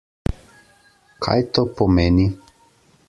[1.27, 2.27] Kaj to pomeni?